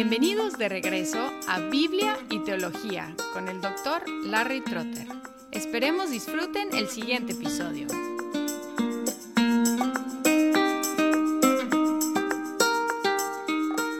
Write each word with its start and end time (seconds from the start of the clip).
Bienvenidos 0.00 0.56
de 0.56 0.68
regreso 0.68 1.18
a 1.48 1.58
Biblia 1.58 2.16
y 2.30 2.38
Teología 2.44 3.16
con 3.32 3.48
el 3.48 3.60
doctor 3.60 4.08
Larry 4.26 4.60
Trotter. 4.60 5.08
Esperemos 5.50 6.12
disfruten 6.12 6.68
el 6.72 6.86
siguiente 6.86 7.32
episodio. 7.32 7.88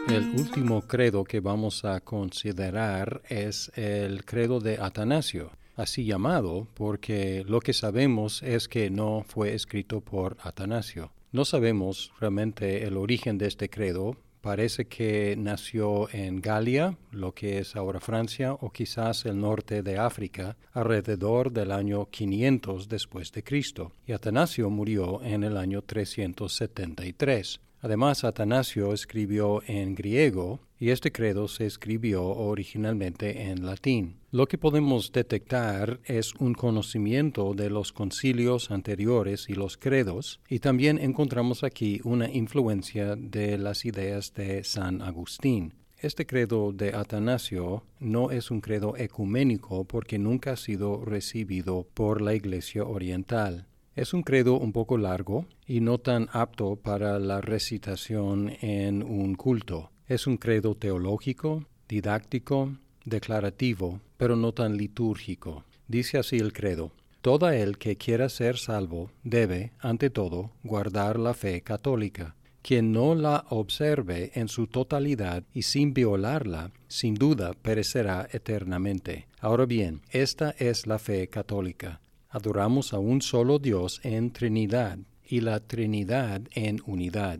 El 0.07 0.39
último 0.39 0.83
credo 0.83 1.25
que 1.25 1.41
vamos 1.41 1.83
a 1.83 1.99
considerar 1.99 3.21
es 3.27 3.69
el 3.75 4.23
credo 4.23 4.61
de 4.61 4.77
Atanasio, 4.77 5.51
así 5.75 6.05
llamado 6.05 6.65
porque 6.75 7.43
lo 7.45 7.59
que 7.59 7.73
sabemos 7.73 8.41
es 8.41 8.69
que 8.69 8.89
no 8.89 9.25
fue 9.27 9.53
escrito 9.53 9.99
por 9.99 10.37
Atanasio. 10.43 11.11
No 11.33 11.43
sabemos 11.43 12.13
realmente 12.21 12.85
el 12.85 12.95
origen 12.95 13.37
de 13.37 13.47
este 13.47 13.69
credo, 13.69 14.15
Parece 14.41 14.85
que 14.85 15.35
nació 15.37 16.07
en 16.13 16.39
Galia, 16.39 16.97
lo 17.11 17.33
que 17.33 17.59
es 17.59 17.75
ahora 17.75 17.99
Francia, 17.99 18.53
o 18.53 18.71
quizás 18.71 19.25
el 19.25 19.39
norte 19.39 19.83
de 19.83 19.97
África, 19.97 20.55
alrededor 20.71 21.51
del 21.51 21.73
año 21.73 22.05
500 22.09 22.87
después 22.87 23.33
de 23.33 23.43
Cristo, 23.43 23.91
y 24.07 24.13
Atanasio 24.13 24.69
murió 24.69 25.21
en 25.23 25.43
el 25.43 25.57
año 25.57 25.81
373. 25.81 27.59
Además, 27.81 28.23
Atanasio 28.23 28.93
escribió 28.93 29.61
en 29.67 29.93
griego 29.95 30.61
y 30.79 30.91
este 30.91 31.11
credo 31.11 31.47
se 31.47 31.65
escribió 31.65 32.23
originalmente 32.23 33.49
en 33.49 33.65
latín. 33.65 34.17
Lo 34.31 34.47
que 34.47 34.57
podemos 34.57 35.11
detectar 35.11 35.99
es 36.05 36.33
un 36.35 36.53
conocimiento 36.53 37.53
de 37.53 37.69
los 37.69 37.91
concilios 37.91 38.71
anteriores 38.71 39.49
y 39.49 39.53
los 39.53 39.77
credos, 39.77 40.39
y 40.47 40.59
también 40.59 40.97
encontramos 40.97 41.63
aquí 41.63 41.99
una 42.03 42.29
influencia 42.31 43.15
de 43.17 43.57
las 43.57 43.83
ideas 43.85 44.33
de 44.33 44.63
San 44.63 45.01
Agustín. 45.01 45.73
Este 45.97 46.25
credo 46.25 46.71
de 46.71 46.95
Atanasio 46.95 47.83
no 47.99 48.31
es 48.31 48.51
un 48.51 48.61
credo 48.61 48.95
ecuménico 48.95 49.83
porque 49.83 50.17
nunca 50.17 50.53
ha 50.53 50.55
sido 50.55 51.03
recibido 51.03 51.85
por 51.93 52.21
la 52.21 52.33
Iglesia 52.33 52.85
Oriental. 52.85 53.67
Es 53.97 54.13
un 54.13 54.23
credo 54.23 54.57
un 54.57 54.71
poco 54.71 54.97
largo 54.97 55.45
y 55.67 55.81
no 55.81 55.97
tan 55.97 56.29
apto 56.31 56.77
para 56.77 57.19
la 57.19 57.41
recitación 57.41 58.53
en 58.61 59.03
un 59.03 59.35
culto. 59.35 59.91
Es 60.09 60.27
un 60.27 60.35
credo 60.35 60.75
teológico, 60.75 61.63
didáctico, 61.87 62.75
declarativo, 63.05 64.01
pero 64.17 64.35
no 64.35 64.51
tan 64.51 64.75
litúrgico. 64.75 65.63
Dice 65.87 66.17
así 66.17 66.35
el 66.35 66.51
credo. 66.51 66.91
Todo 67.21 67.49
el 67.49 67.77
que 67.77 67.95
quiera 67.95 68.27
ser 68.27 68.57
salvo 68.57 69.11
debe, 69.23 69.71
ante 69.79 70.09
todo, 70.09 70.51
guardar 70.63 71.17
la 71.17 71.33
fe 71.33 71.61
católica. 71.61 72.35
Quien 72.61 72.91
no 72.91 73.15
la 73.15 73.45
observe 73.49 74.31
en 74.33 74.49
su 74.49 74.67
totalidad 74.67 75.45
y 75.53 75.61
sin 75.61 75.93
violarla, 75.93 76.71
sin 76.89 77.15
duda 77.15 77.53
perecerá 77.53 78.27
eternamente. 78.33 79.27
Ahora 79.39 79.65
bien, 79.65 80.01
esta 80.11 80.53
es 80.59 80.87
la 80.87 80.99
fe 80.99 81.29
católica 81.29 82.01
adoramos 82.29 82.93
a 82.93 82.99
un 82.99 83.21
solo 83.21 83.59
Dios 83.59 83.99
en 84.03 84.31
Trinidad 84.31 84.99
y 85.25 85.41
la 85.41 85.59
Trinidad 85.59 86.41
en 86.53 86.81
unidad, 86.85 87.39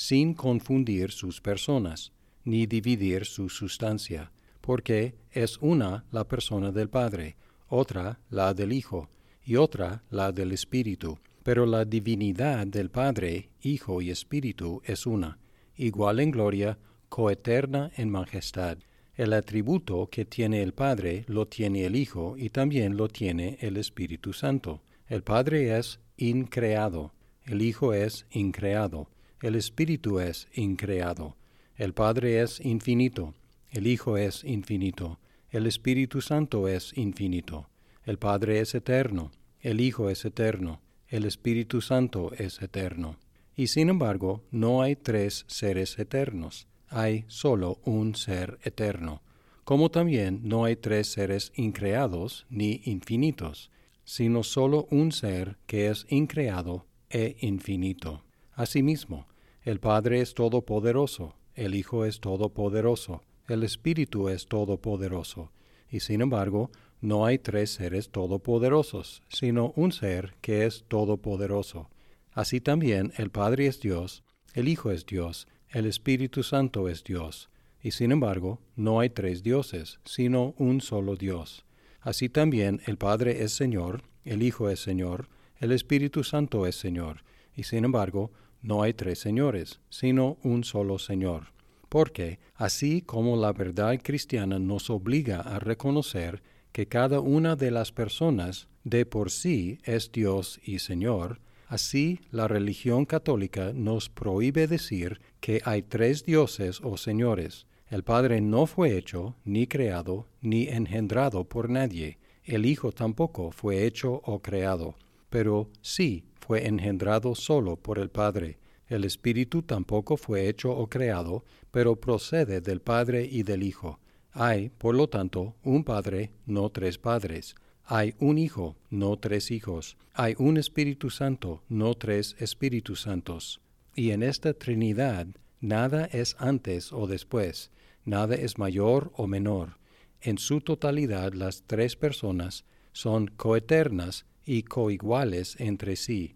sin 0.00 0.32
confundir 0.32 1.10
sus 1.10 1.42
personas, 1.42 2.10
ni 2.42 2.64
dividir 2.64 3.26
su 3.26 3.50
sustancia, 3.50 4.32
porque 4.62 5.14
es 5.30 5.58
una 5.58 6.06
la 6.10 6.26
persona 6.26 6.72
del 6.72 6.88
Padre, 6.88 7.36
otra 7.68 8.18
la 8.30 8.54
del 8.54 8.72
Hijo, 8.72 9.10
y 9.44 9.56
otra 9.56 10.02
la 10.08 10.32
del 10.32 10.52
Espíritu. 10.52 11.18
Pero 11.42 11.66
la 11.66 11.84
divinidad 11.84 12.66
del 12.66 12.88
Padre, 12.90 13.50
Hijo 13.60 14.00
y 14.00 14.10
Espíritu 14.10 14.80
es 14.86 15.04
una, 15.04 15.38
igual 15.76 16.20
en 16.20 16.30
gloria, 16.30 16.78
coeterna 17.10 17.90
en 17.94 18.08
majestad. 18.08 18.78
El 19.16 19.34
atributo 19.34 20.08
que 20.10 20.24
tiene 20.24 20.62
el 20.62 20.72
Padre 20.72 21.24
lo 21.26 21.46
tiene 21.46 21.84
el 21.84 21.94
Hijo 21.94 22.36
y 22.38 22.48
también 22.48 22.96
lo 22.96 23.08
tiene 23.08 23.58
el 23.60 23.76
Espíritu 23.76 24.32
Santo. 24.32 24.80
El 25.08 25.22
Padre 25.22 25.76
es 25.76 26.00
increado, 26.16 27.12
el 27.44 27.60
Hijo 27.60 27.92
es 27.92 28.24
increado, 28.30 29.10
el 29.40 29.54
Espíritu 29.54 30.20
es 30.20 30.48
increado. 30.54 31.36
El 31.76 31.94
Padre 31.94 32.40
es 32.42 32.60
infinito, 32.60 33.34
el 33.70 33.86
Hijo 33.86 34.16
es 34.16 34.44
infinito, 34.44 35.18
el 35.50 35.66
Espíritu 35.66 36.20
Santo 36.20 36.68
es 36.68 36.96
infinito. 36.96 37.68
El 38.04 38.18
Padre 38.18 38.60
es 38.60 38.74
eterno, 38.74 39.30
el 39.60 39.80
Hijo 39.80 40.10
es 40.10 40.24
eterno, 40.24 40.80
el 41.08 41.24
Espíritu 41.24 41.80
Santo 41.80 42.32
es 42.38 42.60
eterno. 42.62 43.18
Y 43.56 43.66
sin 43.66 43.88
embargo, 43.88 44.44
no 44.50 44.82
hay 44.82 44.96
tres 44.96 45.44
seres 45.48 45.98
eternos 45.98 46.66
hay 46.90 47.24
solo 47.28 47.80
un 47.84 48.16
ser 48.16 48.58
eterno, 48.64 49.22
como 49.64 49.90
también 49.90 50.40
no 50.42 50.64
hay 50.64 50.76
tres 50.76 51.12
seres 51.12 51.52
increados 51.54 52.46
ni 52.50 52.82
infinitos, 52.84 53.70
sino 54.04 54.42
solo 54.42 54.88
un 54.90 55.12
ser 55.12 55.56
que 55.66 55.88
es 55.88 56.04
increado 56.08 56.86
e 57.08 57.36
infinito. 57.40 58.24
Asimismo, 58.52 59.26
el 59.62 59.78
Padre 59.78 60.20
es 60.20 60.34
todopoderoso, 60.34 61.34
el 61.54 61.74
Hijo 61.74 62.06
es 62.06 62.20
todopoderoso, 62.20 63.22
el 63.46 63.62
Espíritu 63.62 64.28
es 64.28 64.46
todopoderoso, 64.46 65.52
y 65.90 66.00
sin 66.00 66.22
embargo, 66.22 66.70
no 67.02 67.26
hay 67.26 67.38
tres 67.38 67.70
seres 67.70 68.10
todopoderosos, 68.10 69.22
sino 69.28 69.72
un 69.76 69.92
ser 69.92 70.34
que 70.40 70.64
es 70.64 70.84
todopoderoso. 70.88 71.90
Así 72.32 72.60
también 72.60 73.12
el 73.16 73.30
Padre 73.30 73.66
es 73.66 73.80
Dios, 73.80 74.22
el 74.54 74.68
Hijo 74.68 74.90
es 74.90 75.04
Dios, 75.04 75.46
el 75.68 75.86
Espíritu 75.86 76.42
Santo 76.42 76.88
es 76.88 77.04
Dios, 77.04 77.50
y 77.82 77.90
sin 77.90 78.12
embargo 78.12 78.60
no 78.76 79.00
hay 79.00 79.10
tres 79.10 79.42
dioses, 79.42 80.00
sino 80.04 80.54
un 80.56 80.80
solo 80.80 81.16
Dios. 81.16 81.64
Así 82.00 82.28
también 82.28 82.80
el 82.86 82.96
Padre 82.96 83.42
es 83.42 83.52
Señor, 83.52 84.04
el 84.24 84.42
Hijo 84.42 84.70
es 84.70 84.80
Señor, 84.80 85.28
el 85.58 85.72
Espíritu 85.72 86.24
Santo 86.24 86.66
es 86.66 86.76
Señor, 86.76 87.24
y 87.54 87.64
sin 87.64 87.84
embargo 87.84 88.30
no 88.62 88.82
hay 88.82 88.94
tres 88.94 89.18
señores, 89.18 89.80
sino 89.88 90.36
un 90.42 90.64
solo 90.64 90.98
Señor. 90.98 91.52
Porque, 91.88 92.38
así 92.54 93.02
como 93.02 93.36
la 93.36 93.52
verdad 93.52 93.98
cristiana 94.02 94.58
nos 94.58 94.90
obliga 94.90 95.40
a 95.40 95.58
reconocer 95.58 96.42
que 96.72 96.86
cada 96.86 97.20
una 97.20 97.56
de 97.56 97.70
las 97.70 97.90
personas 97.90 98.68
de 98.84 99.06
por 99.06 99.30
sí 99.30 99.80
es 99.84 100.12
Dios 100.12 100.60
y 100.64 100.78
Señor, 100.78 101.40
Así, 101.70 102.18
la 102.32 102.48
religión 102.48 103.04
católica 103.04 103.72
nos 103.72 104.08
prohíbe 104.08 104.66
decir 104.66 105.20
que 105.38 105.62
hay 105.64 105.82
tres 105.82 106.24
dioses 106.24 106.80
o 106.82 106.96
señores. 106.96 107.68
El 107.88 108.02
Padre 108.02 108.40
no 108.40 108.66
fue 108.66 108.98
hecho, 108.98 109.36
ni 109.44 109.68
creado, 109.68 110.26
ni 110.40 110.66
engendrado 110.66 111.44
por 111.44 111.70
nadie. 111.70 112.18
El 112.42 112.66
Hijo 112.66 112.90
tampoco 112.90 113.52
fue 113.52 113.86
hecho 113.86 114.20
o 114.24 114.42
creado, 114.42 114.96
pero 115.28 115.70
sí 115.80 116.24
fue 116.50 116.66
engendrado 116.66 117.36
solo 117.36 117.76
por 117.76 118.00
el 118.00 118.10
Padre. 118.10 118.58
El 118.88 119.04
Espíritu 119.04 119.62
tampoco 119.62 120.16
fue 120.16 120.48
hecho 120.48 120.72
o 120.72 120.88
creado, 120.88 121.44
pero 121.70 121.94
procede 121.94 122.60
del 122.60 122.80
Padre 122.80 123.24
y 123.24 123.44
del 123.44 123.62
Hijo. 123.62 124.00
Hay, 124.32 124.70
por 124.70 124.96
lo 124.96 125.08
tanto, 125.08 125.54
un 125.62 125.84
Padre, 125.84 126.32
no 126.46 126.68
tres 126.70 126.98
padres. 126.98 127.54
Hay 127.84 128.16
un 128.18 128.36
Hijo, 128.36 128.76
no 128.90 129.16
tres 129.16 129.52
hijos. 129.52 129.96
Hay 130.12 130.34
un 130.38 130.56
Espíritu 130.56 131.08
Santo, 131.08 131.62
no 131.68 131.94
tres 131.94 132.34
Espíritus 132.40 133.02
Santos. 133.02 133.60
Y 133.94 134.10
en 134.10 134.24
esta 134.24 134.52
Trinidad 134.52 135.28
nada 135.60 136.06
es 136.06 136.34
antes 136.40 136.92
o 136.92 137.06
después, 137.06 137.70
nada 138.04 138.34
es 138.34 138.58
mayor 138.58 139.12
o 139.14 139.28
menor. 139.28 139.78
En 140.20 140.36
su 140.36 140.60
totalidad 140.62 141.32
las 141.32 141.62
tres 141.68 141.94
personas 141.94 142.64
son 142.90 143.28
coeternas 143.28 144.26
y 144.44 144.64
coiguales 144.64 145.54
entre 145.60 145.94
sí, 145.94 146.34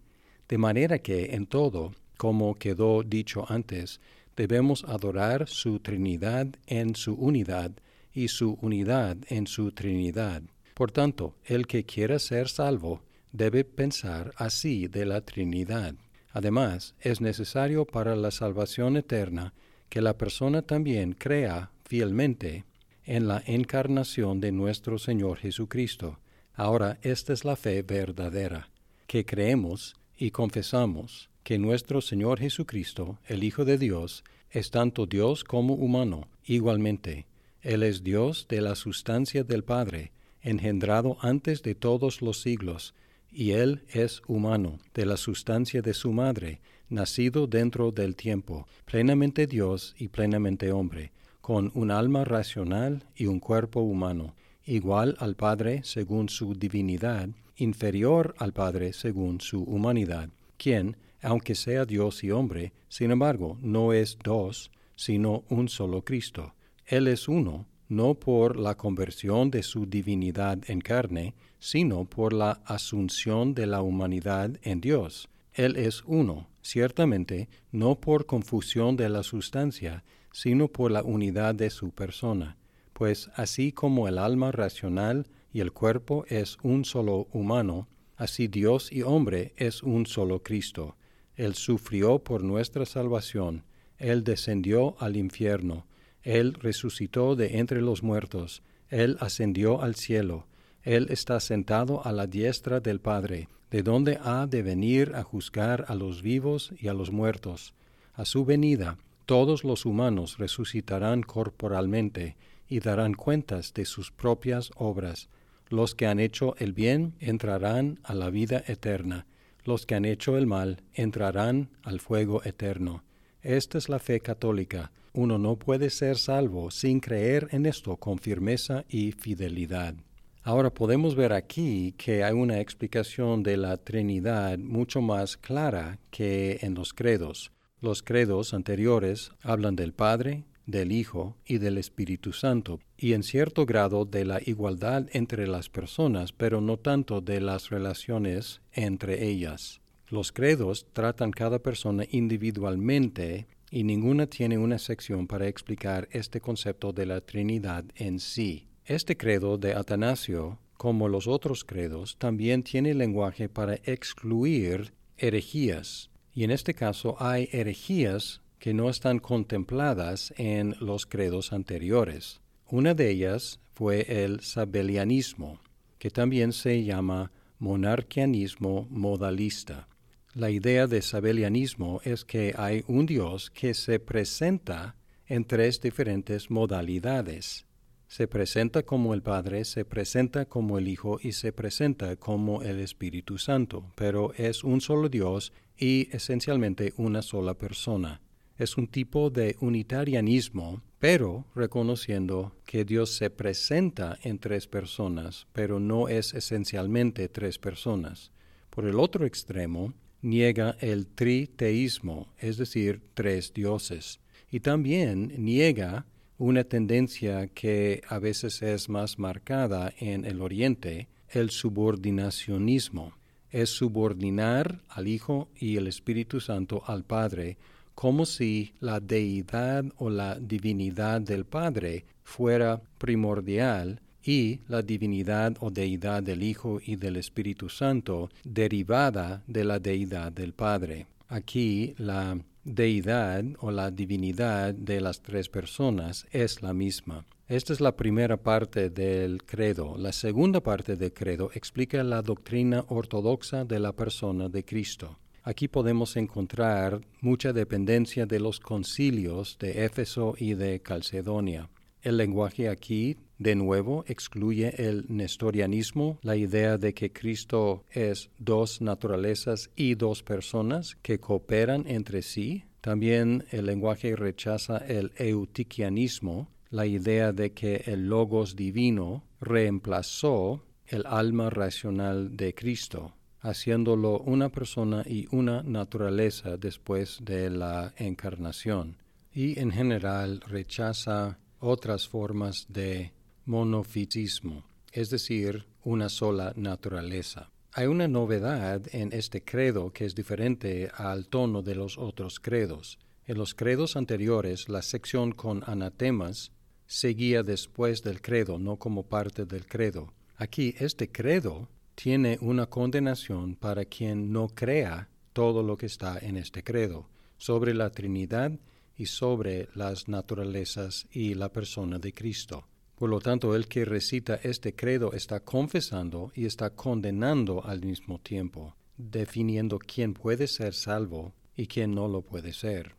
de 0.48 0.58
manera 0.58 0.98
que 0.98 1.34
en 1.34 1.46
todo, 1.46 1.92
como 2.16 2.54
quedó 2.54 3.02
dicho 3.02 3.44
antes, 3.48 4.00
debemos 4.36 4.84
adorar 4.84 5.48
su 5.48 5.80
Trinidad 5.80 6.48
en 6.66 6.94
su 6.94 7.14
unidad 7.14 7.72
y 8.12 8.28
su 8.28 8.58
unidad 8.60 9.16
en 9.28 9.46
su 9.46 9.72
Trinidad. 9.72 10.42
Por 10.74 10.90
tanto, 10.90 11.36
el 11.44 11.66
que 11.66 11.84
quiera 11.84 12.18
ser 12.18 12.48
salvo 12.48 13.02
debe 13.32 13.64
pensar 13.64 14.32
así 14.36 14.86
de 14.88 15.06
la 15.06 15.20
Trinidad. 15.20 15.94
Además, 16.32 16.94
es 17.00 17.20
necesario 17.20 17.84
para 17.84 18.16
la 18.16 18.30
salvación 18.30 18.96
eterna 18.96 19.54
que 19.88 20.00
la 20.00 20.18
persona 20.18 20.62
también 20.62 21.12
crea 21.12 21.70
fielmente 21.84 22.64
en 23.04 23.28
la 23.28 23.42
encarnación 23.46 24.40
de 24.40 24.50
nuestro 24.50 24.98
Señor 24.98 25.38
Jesucristo. 25.38 26.18
Ahora, 26.54 26.98
esta 27.02 27.32
es 27.32 27.44
la 27.44 27.56
fe 27.56 27.82
verdadera, 27.82 28.70
que 29.06 29.24
creemos 29.24 29.94
y 30.16 30.30
confesamos 30.30 31.30
que 31.42 31.58
nuestro 31.58 32.00
Señor 32.00 32.40
Jesucristo, 32.40 33.18
el 33.26 33.44
Hijo 33.44 33.64
de 33.64 33.78
Dios, 33.78 34.24
es 34.50 34.70
tanto 34.70 35.06
Dios 35.06 35.44
como 35.44 35.74
humano, 35.74 36.28
igualmente. 36.44 37.26
Él 37.60 37.82
es 37.82 38.02
Dios 38.02 38.46
de 38.48 38.60
la 38.60 38.74
sustancia 38.74 39.44
del 39.44 39.64
Padre, 39.64 40.12
engendrado 40.42 41.16
antes 41.20 41.62
de 41.62 41.74
todos 41.74 42.22
los 42.22 42.40
siglos, 42.40 42.94
y 43.30 43.50
él 43.50 43.82
es 43.88 44.22
humano, 44.28 44.78
de 44.94 45.06
la 45.06 45.16
sustancia 45.16 45.82
de 45.82 45.92
su 45.92 46.12
madre, 46.12 46.60
nacido 46.88 47.46
dentro 47.46 47.90
del 47.90 48.14
tiempo, 48.14 48.66
plenamente 48.84 49.46
Dios 49.46 49.94
y 49.98 50.08
plenamente 50.08 50.70
hombre, 50.70 51.12
con 51.40 51.72
un 51.74 51.90
alma 51.90 52.24
racional 52.24 53.04
y 53.16 53.26
un 53.26 53.40
cuerpo 53.40 53.80
humano, 53.80 54.34
igual 54.64 55.16
al 55.18 55.34
Padre 55.34 55.80
según 55.82 56.28
su 56.28 56.54
divinidad, 56.54 57.28
inferior 57.56 58.34
al 58.38 58.52
Padre 58.52 58.92
según 58.92 59.40
su 59.40 59.62
humanidad, 59.62 60.28
quien, 60.56 60.96
aunque 61.22 61.54
sea 61.54 61.84
Dios 61.84 62.22
y 62.24 62.30
hombre, 62.30 62.72
sin 62.88 63.10
embargo, 63.10 63.58
no 63.60 63.92
es 63.92 64.18
dos, 64.22 64.70
sino 64.96 65.44
un 65.48 65.68
solo 65.68 66.04
Cristo. 66.04 66.54
Él 66.86 67.08
es 67.08 67.28
uno, 67.28 67.66
no 67.88 68.14
por 68.14 68.56
la 68.56 68.76
conversión 68.76 69.50
de 69.50 69.62
su 69.62 69.86
divinidad 69.86 70.58
en 70.68 70.80
carne, 70.80 71.34
sino 71.58 72.04
por 72.04 72.32
la 72.32 72.60
asunción 72.64 73.54
de 73.54 73.66
la 73.66 73.82
humanidad 73.82 74.50
en 74.62 74.80
Dios. 74.80 75.28
Él 75.52 75.76
es 75.76 76.02
uno, 76.06 76.48
ciertamente, 76.62 77.48
no 77.70 77.94
por 77.94 78.26
confusión 78.26 78.96
de 78.96 79.08
la 79.08 79.22
sustancia, 79.22 80.04
sino 80.32 80.68
por 80.68 80.90
la 80.90 81.02
unidad 81.02 81.54
de 81.54 81.70
su 81.70 81.90
persona, 81.90 82.56
pues 82.92 83.30
así 83.36 83.70
como 83.72 84.08
el 84.08 84.18
alma 84.18 84.50
racional 84.50 85.26
y 85.54 85.60
el 85.60 85.72
cuerpo 85.72 86.24
es 86.28 86.58
un 86.62 86.84
solo 86.84 87.28
humano, 87.32 87.86
así 88.16 88.48
Dios 88.48 88.92
y 88.92 89.02
hombre 89.02 89.54
es 89.56 89.84
un 89.84 90.04
solo 90.04 90.42
Cristo. 90.42 90.96
Él 91.36 91.54
sufrió 91.54 92.18
por 92.18 92.42
nuestra 92.42 92.84
salvación, 92.84 93.62
Él 93.96 94.24
descendió 94.24 94.96
al 94.98 95.16
infierno, 95.16 95.86
Él 96.24 96.54
resucitó 96.54 97.36
de 97.36 97.58
entre 97.58 97.82
los 97.82 98.02
muertos, 98.02 98.64
Él 98.88 99.16
ascendió 99.20 99.80
al 99.80 99.94
cielo, 99.94 100.48
Él 100.82 101.06
está 101.10 101.38
sentado 101.38 102.04
a 102.04 102.10
la 102.10 102.26
diestra 102.26 102.80
del 102.80 103.00
Padre, 103.00 103.48
de 103.70 103.84
donde 103.84 104.18
ha 104.22 104.48
de 104.48 104.62
venir 104.62 105.12
a 105.14 105.22
juzgar 105.22 105.84
a 105.86 105.94
los 105.94 106.20
vivos 106.20 106.72
y 106.80 106.88
a 106.88 106.94
los 106.94 107.12
muertos. 107.12 107.74
A 108.14 108.24
su 108.24 108.44
venida, 108.44 108.98
todos 109.24 109.62
los 109.62 109.86
humanos 109.86 110.36
resucitarán 110.38 111.22
corporalmente 111.22 112.36
y 112.68 112.80
darán 112.80 113.14
cuentas 113.14 113.72
de 113.72 113.84
sus 113.84 114.10
propias 114.10 114.72
obras. 114.74 115.28
Los 115.68 115.94
que 115.94 116.06
han 116.06 116.20
hecho 116.20 116.54
el 116.58 116.72
bien 116.72 117.14
entrarán 117.20 117.98
a 118.02 118.14
la 118.14 118.30
vida 118.30 118.62
eterna, 118.66 119.26
los 119.64 119.86
que 119.86 119.94
han 119.94 120.04
hecho 120.04 120.36
el 120.36 120.46
mal 120.46 120.82
entrarán 120.92 121.70
al 121.82 122.00
fuego 122.00 122.42
eterno. 122.44 123.02
Esta 123.42 123.78
es 123.78 123.88
la 123.88 123.98
fe 123.98 124.20
católica. 124.20 124.92
Uno 125.12 125.38
no 125.38 125.56
puede 125.56 125.90
ser 125.90 126.16
salvo 126.18 126.70
sin 126.70 127.00
creer 127.00 127.48
en 127.50 127.66
esto 127.66 127.96
con 127.96 128.18
firmeza 128.18 128.84
y 128.88 129.12
fidelidad. 129.12 129.94
Ahora 130.42 130.68
podemos 130.68 131.14
ver 131.14 131.32
aquí 131.32 131.94
que 131.96 132.22
hay 132.22 132.34
una 132.34 132.60
explicación 132.60 133.42
de 133.42 133.56
la 133.56 133.78
Trinidad 133.78 134.58
mucho 134.58 135.00
más 135.00 135.38
clara 135.38 135.98
que 136.10 136.58
en 136.60 136.74
los 136.74 136.92
credos. 136.92 137.50
Los 137.80 138.02
credos 138.02 138.52
anteriores 138.52 139.30
hablan 139.42 139.76
del 139.76 139.94
Padre, 139.94 140.44
del 140.66 140.92
Hijo 140.92 141.36
y 141.44 141.58
del 141.58 141.78
Espíritu 141.78 142.32
Santo, 142.32 142.80
y 142.96 143.12
en 143.12 143.22
cierto 143.22 143.66
grado 143.66 144.04
de 144.04 144.24
la 144.24 144.40
igualdad 144.44 145.06
entre 145.12 145.46
las 145.46 145.68
personas, 145.68 146.32
pero 146.32 146.60
no 146.60 146.78
tanto 146.78 147.20
de 147.20 147.40
las 147.40 147.70
relaciones 147.70 148.60
entre 148.72 149.26
ellas. 149.26 149.80
Los 150.08 150.32
credos 150.32 150.86
tratan 150.92 151.30
cada 151.30 151.58
persona 151.58 152.04
individualmente 152.10 153.46
y 153.70 153.84
ninguna 153.84 154.26
tiene 154.26 154.58
una 154.58 154.78
sección 154.78 155.26
para 155.26 155.48
explicar 155.48 156.08
este 156.12 156.40
concepto 156.40 156.92
de 156.92 157.06
la 157.06 157.20
Trinidad 157.20 157.84
en 157.96 158.20
sí. 158.20 158.68
Este 158.84 159.16
credo 159.16 159.58
de 159.58 159.74
Atanasio, 159.74 160.58
como 160.76 161.08
los 161.08 161.26
otros 161.26 161.64
credos, 161.64 162.16
también 162.18 162.62
tiene 162.62 162.94
lenguaje 162.94 163.48
para 163.48 163.74
excluir 163.84 164.92
herejías, 165.16 166.10
y 166.34 166.44
en 166.44 166.50
este 166.50 166.74
caso 166.74 167.16
hay 167.18 167.48
herejías 167.52 168.42
que 168.64 168.72
no 168.72 168.88
están 168.88 169.18
contempladas 169.18 170.32
en 170.38 170.74
los 170.80 171.04
credos 171.04 171.52
anteriores. 171.52 172.40
Una 172.66 172.94
de 172.94 173.10
ellas 173.10 173.60
fue 173.74 174.24
el 174.24 174.40
sabelianismo, 174.40 175.60
que 175.98 176.08
también 176.08 176.54
se 176.54 176.82
llama 176.82 177.30
monarquianismo 177.58 178.86
modalista. 178.88 179.86
La 180.32 180.48
idea 180.48 180.86
de 180.86 181.02
sabelianismo 181.02 182.00
es 182.04 182.24
que 182.24 182.54
hay 182.56 182.84
un 182.86 183.04
Dios 183.04 183.50
que 183.50 183.74
se 183.74 183.98
presenta 183.98 184.96
en 185.26 185.44
tres 185.44 185.82
diferentes 185.82 186.50
modalidades 186.50 187.66
se 188.06 188.28
presenta 188.28 188.84
como 188.84 189.12
el 189.12 189.22
Padre, 189.22 189.64
se 189.64 189.84
presenta 189.84 190.44
como 190.44 190.78
el 190.78 190.86
Hijo 190.86 191.18
y 191.20 191.32
se 191.32 191.52
presenta 191.52 192.14
como 192.14 192.62
el 192.62 192.78
Espíritu 192.78 193.38
Santo, 193.38 193.90
pero 193.96 194.32
es 194.34 194.62
un 194.62 194.80
solo 194.80 195.08
Dios 195.08 195.52
y 195.76 196.08
esencialmente 196.14 196.92
una 196.96 197.22
sola 197.22 197.54
persona. 197.54 198.20
Es 198.56 198.76
un 198.76 198.86
tipo 198.86 199.30
de 199.30 199.56
unitarianismo, 199.60 200.82
pero 201.00 201.44
reconociendo 201.56 202.54
que 202.64 202.84
Dios 202.84 203.16
se 203.16 203.28
presenta 203.28 204.16
en 204.22 204.38
tres 204.38 204.68
personas, 204.68 205.48
pero 205.52 205.80
no 205.80 206.08
es 206.08 206.34
esencialmente 206.34 207.28
tres 207.28 207.58
personas. 207.58 208.30
Por 208.70 208.86
el 208.86 209.00
otro 209.00 209.26
extremo, 209.26 209.92
niega 210.22 210.76
el 210.80 211.06
triteísmo, 211.06 212.32
es 212.38 212.56
decir, 212.56 213.02
tres 213.14 213.52
dioses, 213.52 214.20
y 214.50 214.60
también 214.60 215.34
niega 215.36 216.06
una 216.38 216.64
tendencia 216.64 217.48
que 217.48 218.02
a 218.08 218.18
veces 218.18 218.62
es 218.62 218.88
más 218.88 219.18
marcada 219.18 219.92
en 219.98 220.24
el 220.24 220.40
Oriente, 220.40 221.08
el 221.28 221.50
subordinacionismo. 221.50 223.12
Es 223.50 223.70
subordinar 223.70 224.80
al 224.88 225.08
Hijo 225.08 225.48
y 225.56 225.76
el 225.76 225.86
Espíritu 225.86 226.40
Santo 226.40 226.82
al 226.86 227.04
Padre, 227.04 227.56
como 227.94 228.26
si 228.26 228.72
la 228.80 229.00
deidad 229.00 229.84
o 229.96 230.10
la 230.10 230.38
divinidad 230.38 231.20
del 231.20 231.44
Padre 231.44 232.04
fuera 232.22 232.82
primordial 232.98 234.00
y 234.22 234.60
la 234.68 234.82
divinidad 234.82 235.56
o 235.60 235.70
deidad 235.70 236.22
del 236.22 236.42
Hijo 236.42 236.80
y 236.84 236.96
del 236.96 237.16
Espíritu 237.16 237.68
Santo 237.68 238.30
derivada 238.42 239.42
de 239.46 239.64
la 239.64 239.78
deidad 239.78 240.32
del 240.32 240.54
Padre. 240.54 241.06
Aquí 241.28 241.94
la 241.98 242.38
deidad 242.64 243.44
o 243.60 243.70
la 243.70 243.90
divinidad 243.90 244.74
de 244.74 245.00
las 245.00 245.20
tres 245.20 245.48
personas 245.48 246.26
es 246.30 246.62
la 246.62 246.72
misma. 246.72 247.26
Esta 247.46 247.74
es 247.74 247.80
la 247.82 247.94
primera 247.94 248.38
parte 248.38 248.88
del 248.88 249.44
credo. 249.44 249.96
La 249.98 250.12
segunda 250.12 250.62
parte 250.62 250.96
del 250.96 251.12
credo 251.12 251.50
explica 251.52 252.02
la 252.02 252.22
doctrina 252.22 252.84
ortodoxa 252.88 253.66
de 253.66 253.78
la 253.78 253.92
persona 253.92 254.48
de 254.48 254.64
Cristo. 254.64 255.18
Aquí 255.46 255.68
podemos 255.68 256.16
encontrar 256.16 257.02
mucha 257.20 257.52
dependencia 257.52 258.24
de 258.24 258.40
los 258.40 258.60
concilios 258.60 259.58
de 259.60 259.84
Éfeso 259.84 260.34
y 260.38 260.54
de 260.54 260.80
Calcedonia. 260.80 261.68
El 262.00 262.16
lenguaje 262.16 262.70
aquí, 262.70 263.18
de 263.38 263.54
nuevo, 263.54 264.06
excluye 264.08 264.74
el 264.82 265.04
nestorianismo, 265.08 266.18
la 266.22 266.36
idea 266.36 266.78
de 266.78 266.94
que 266.94 267.12
Cristo 267.12 267.84
es 267.90 268.30
dos 268.38 268.80
naturalezas 268.80 269.70
y 269.76 269.96
dos 269.96 270.22
personas 270.22 270.96
que 271.02 271.20
cooperan 271.20 271.84
entre 271.88 272.22
sí. 272.22 272.64
También 272.80 273.44
el 273.50 273.66
lenguaje 273.66 274.16
rechaza 274.16 274.78
el 274.78 275.12
eutiquianismo, 275.16 276.48
la 276.70 276.86
idea 276.86 277.32
de 277.32 277.52
que 277.52 277.84
el 277.84 278.08
logos 278.08 278.56
divino 278.56 279.24
reemplazó 279.42 280.64
el 280.86 281.04
alma 281.04 281.50
racional 281.50 282.34
de 282.34 282.54
Cristo, 282.54 283.14
haciéndolo 283.44 284.20
una 284.20 284.48
persona 284.48 285.04
y 285.06 285.28
una 285.30 285.62
naturaleza 285.62 286.56
después 286.56 287.18
de 287.22 287.50
la 287.50 287.92
encarnación. 287.98 288.96
Y 289.32 289.60
en 289.60 289.70
general 289.70 290.40
rechaza 290.40 291.38
otras 291.60 292.08
formas 292.08 292.66
de 292.68 293.12
monofisismo, 293.44 294.64
es 294.90 295.10
decir, 295.10 295.66
una 295.82 296.08
sola 296.08 296.54
naturaleza. 296.56 297.50
Hay 297.72 297.86
una 297.86 298.08
novedad 298.08 298.82
en 298.92 299.12
este 299.12 299.44
credo 299.44 299.92
que 299.92 300.06
es 300.06 300.14
diferente 300.14 300.90
al 300.94 301.26
tono 301.26 301.60
de 301.60 301.74
los 301.74 301.98
otros 301.98 302.40
credos. 302.40 302.98
En 303.26 303.36
los 303.36 303.54
credos 303.54 303.96
anteriores, 303.96 304.70
la 304.70 304.80
sección 304.80 305.32
con 305.32 305.62
anatemas 305.66 306.50
seguía 306.86 307.42
después 307.42 308.02
del 308.02 308.22
credo, 308.22 308.58
no 308.58 308.76
como 308.76 309.02
parte 309.02 309.44
del 309.44 309.66
credo. 309.66 310.14
Aquí 310.36 310.74
este 310.78 311.10
credo 311.10 311.68
tiene 311.94 312.38
una 312.40 312.66
condenación 312.66 313.56
para 313.56 313.84
quien 313.84 314.32
no 314.32 314.48
crea 314.48 315.08
todo 315.32 315.62
lo 315.62 315.76
que 315.76 315.86
está 315.86 316.18
en 316.18 316.36
este 316.36 316.62
credo 316.62 317.08
sobre 317.38 317.74
la 317.74 317.90
Trinidad 317.90 318.52
y 318.96 319.06
sobre 319.06 319.68
las 319.74 320.08
naturalezas 320.08 321.06
y 321.10 321.34
la 321.34 321.52
persona 321.52 321.98
de 321.98 322.12
Cristo. 322.12 322.66
Por 322.94 323.10
lo 323.10 323.20
tanto, 323.20 323.56
el 323.56 323.66
que 323.66 323.84
recita 323.84 324.36
este 324.36 324.74
credo 324.74 325.12
está 325.12 325.40
confesando 325.40 326.30
y 326.34 326.46
está 326.46 326.70
condenando 326.70 327.64
al 327.64 327.84
mismo 327.84 328.20
tiempo, 328.20 328.76
definiendo 328.96 329.78
quién 329.78 330.14
puede 330.14 330.46
ser 330.46 330.74
salvo 330.74 331.34
y 331.56 331.66
quién 331.66 331.94
no 331.94 332.06
lo 332.06 332.22
puede 332.22 332.52
ser. 332.52 332.94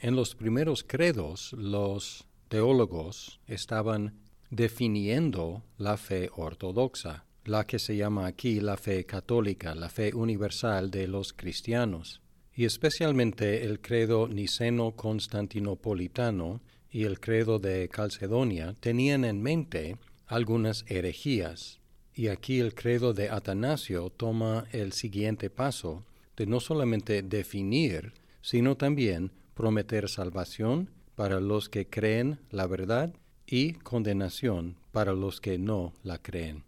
En 0.00 0.14
los 0.14 0.34
primeros 0.34 0.84
credos, 0.84 1.52
los 1.54 2.26
teólogos 2.48 3.40
estaban 3.46 4.20
definiendo 4.50 5.64
la 5.78 5.96
fe 5.96 6.30
ortodoxa, 6.36 7.24
la 7.44 7.66
que 7.66 7.78
se 7.78 7.96
llama 7.96 8.26
aquí 8.26 8.60
la 8.60 8.76
fe 8.76 9.04
católica, 9.04 9.74
la 9.74 9.88
fe 9.88 10.14
universal 10.14 10.90
de 10.90 11.08
los 11.08 11.32
cristianos 11.32 12.20
y 12.56 12.64
especialmente 12.64 13.64
el 13.64 13.80
credo 13.80 14.28
niceno-constantinopolitano 14.28 16.60
y 16.90 17.04
el 17.04 17.20
credo 17.20 17.58
de 17.58 17.88
Calcedonia 17.88 18.76
tenían 18.78 19.24
en 19.24 19.42
mente 19.42 19.96
algunas 20.26 20.84
herejías, 20.88 21.80
y 22.14 22.28
aquí 22.28 22.60
el 22.60 22.74
credo 22.74 23.12
de 23.12 23.28
Atanasio 23.28 24.08
toma 24.10 24.66
el 24.70 24.92
siguiente 24.92 25.50
paso 25.50 26.04
de 26.36 26.46
no 26.46 26.60
solamente 26.60 27.22
definir, 27.22 28.12
sino 28.40 28.76
también 28.76 29.32
prometer 29.54 30.08
salvación 30.08 30.90
para 31.16 31.40
los 31.40 31.68
que 31.68 31.88
creen 31.88 32.38
la 32.50 32.68
verdad 32.68 33.12
y 33.46 33.72
condenación 33.72 34.76
para 34.92 35.12
los 35.12 35.40
que 35.40 35.58
no 35.58 35.92
la 36.04 36.18
creen. 36.18 36.62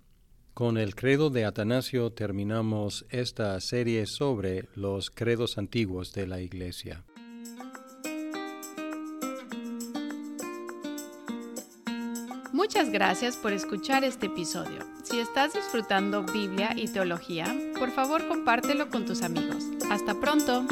Con 0.56 0.78
el 0.78 0.94
credo 0.94 1.28
de 1.28 1.44
Atanasio 1.44 2.12
terminamos 2.12 3.04
esta 3.10 3.60
serie 3.60 4.06
sobre 4.06 4.70
los 4.74 5.10
credos 5.10 5.58
antiguos 5.58 6.14
de 6.14 6.26
la 6.26 6.40
Iglesia. 6.40 7.04
Muchas 12.54 12.88
gracias 12.88 13.36
por 13.36 13.52
escuchar 13.52 14.02
este 14.02 14.28
episodio. 14.28 14.78
Si 15.04 15.20
estás 15.20 15.52
disfrutando 15.52 16.22
Biblia 16.22 16.70
y 16.74 16.88
teología, 16.88 17.54
por 17.78 17.90
favor 17.90 18.26
compártelo 18.26 18.88
con 18.88 19.04
tus 19.04 19.20
amigos. 19.20 19.62
Hasta 19.90 20.18
pronto. 20.18 20.64